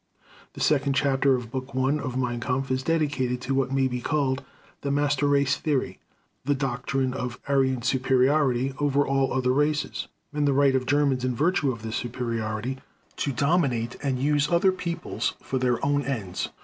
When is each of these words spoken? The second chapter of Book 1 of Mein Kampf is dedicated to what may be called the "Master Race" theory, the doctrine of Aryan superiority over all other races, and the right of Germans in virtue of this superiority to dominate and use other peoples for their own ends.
The 0.53 0.61
second 0.61 0.93
chapter 0.93 1.35
of 1.35 1.51
Book 1.51 1.75
1 1.75 1.99
of 1.99 2.17
Mein 2.17 2.39
Kampf 2.39 2.71
is 2.71 2.81
dedicated 2.81 3.39
to 3.41 3.53
what 3.53 3.71
may 3.71 3.87
be 3.87 4.01
called 4.01 4.43
the 4.81 4.89
"Master 4.89 5.27
Race" 5.27 5.57
theory, 5.57 5.99
the 6.43 6.55
doctrine 6.55 7.13
of 7.13 7.39
Aryan 7.47 7.83
superiority 7.83 8.73
over 8.79 9.05
all 9.05 9.31
other 9.31 9.53
races, 9.53 10.07
and 10.33 10.47
the 10.47 10.53
right 10.53 10.73
of 10.75 10.87
Germans 10.87 11.23
in 11.23 11.35
virtue 11.35 11.71
of 11.71 11.83
this 11.83 11.97
superiority 11.97 12.79
to 13.17 13.31
dominate 13.31 13.95
and 14.01 14.17
use 14.17 14.49
other 14.49 14.71
peoples 14.71 15.35
for 15.39 15.59
their 15.59 15.77
own 15.85 16.01
ends. 16.01 16.49